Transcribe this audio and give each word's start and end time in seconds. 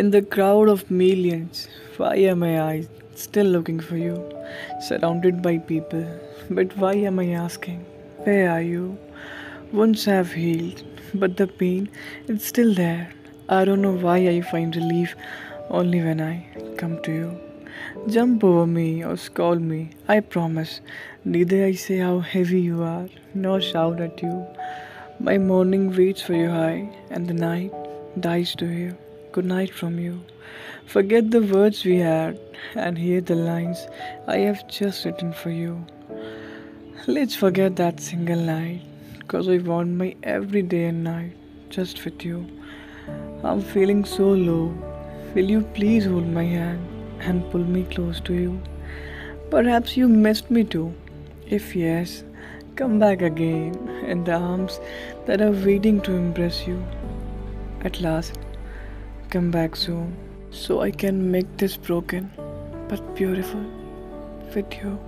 In 0.00 0.10
the 0.10 0.22
crowd 0.22 0.68
of 0.70 0.90
millions, 0.90 1.68
why 1.98 2.16
am 2.16 2.42
I 2.42 2.88
still 3.14 3.44
looking 3.44 3.78
for 3.78 3.98
you? 3.98 4.16
Surrounded 4.80 5.42
by 5.42 5.58
people, 5.58 6.06
but 6.48 6.74
why 6.78 6.94
am 6.94 7.18
I 7.18 7.26
asking? 7.32 7.84
Where 8.24 8.48
are 8.50 8.62
you? 8.62 8.96
Wounds 9.70 10.06
have 10.06 10.32
healed, 10.32 10.82
but 11.12 11.36
the 11.36 11.46
pain 11.46 11.90
is 12.26 12.42
still 12.42 12.72
there. 12.72 13.12
I 13.50 13.66
don't 13.66 13.82
know 13.82 13.92
why 13.92 14.16
I 14.28 14.40
find 14.40 14.74
relief 14.74 15.14
only 15.68 16.00
when 16.00 16.22
I 16.22 16.46
come 16.78 17.02
to 17.02 17.12
you. 17.12 17.40
Jump 18.08 18.42
over 18.44 18.66
me 18.66 19.04
or 19.04 19.18
scold 19.18 19.60
me, 19.60 19.90
I 20.08 20.20
promise. 20.20 20.80
Neither 21.26 21.66
I 21.66 21.72
say 21.72 21.98
how 21.98 22.20
heavy 22.20 22.62
you 22.62 22.82
are, 22.82 23.10
nor 23.34 23.60
shout 23.60 24.00
at 24.00 24.22
you. 24.22 24.46
My 25.20 25.36
morning 25.36 25.94
waits 25.94 26.22
for 26.22 26.32
you 26.32 26.48
high, 26.48 26.88
and 27.10 27.28
the 27.28 27.34
night 27.34 27.72
dies 28.18 28.54
to 28.56 28.66
you. 28.66 28.96
Good 29.32 29.46
night 29.46 29.72
from 29.72 29.98
you. 29.98 30.20
Forget 30.84 31.30
the 31.30 31.40
words 31.40 31.86
we 31.86 31.96
had, 32.00 32.38
and 32.74 32.98
hear 32.98 33.22
the 33.22 33.34
lines 33.34 33.86
I 34.26 34.40
have 34.40 34.68
just 34.68 35.06
written 35.06 35.32
for 35.32 35.48
you. 35.48 35.86
Let's 37.06 37.34
forget 37.34 37.76
that 37.76 37.98
single 37.98 38.42
night, 38.48 38.82
cause 39.28 39.48
I 39.48 39.56
want 39.56 39.92
my 39.92 40.14
every 40.22 40.60
day 40.60 40.84
and 40.88 41.02
night 41.02 41.32
just 41.70 42.04
with 42.04 42.26
you. 42.26 42.46
I'm 43.42 43.62
feeling 43.62 44.04
so 44.04 44.28
low. 44.28 44.74
Will 45.34 45.48
you 45.54 45.62
please 45.62 46.04
hold 46.04 46.26
my 46.26 46.44
hand 46.44 46.86
and 47.20 47.50
pull 47.50 47.64
me 47.64 47.84
close 47.84 48.20
to 48.28 48.34
you? 48.34 48.60
Perhaps 49.50 49.96
you 49.96 50.08
missed 50.08 50.50
me 50.50 50.62
too. 50.62 50.94
If 51.46 51.74
yes, 51.74 52.22
come 52.76 52.98
back 52.98 53.22
again 53.22 53.88
in 54.06 54.24
the 54.24 54.34
arms 54.34 54.78
that 55.24 55.40
are 55.40 55.52
waiting 55.52 56.02
to 56.02 56.12
embrace 56.12 56.66
you. 56.66 56.84
At 57.82 58.02
last, 58.02 58.38
come 59.32 59.50
back 59.50 59.74
soon 59.74 60.14
so 60.50 60.82
I 60.82 60.90
can 60.90 61.30
make 61.30 61.56
this 61.56 61.78
broken 61.78 62.30
but 62.88 63.00
beautiful 63.14 63.64
with 64.54 64.70
you. 64.74 64.98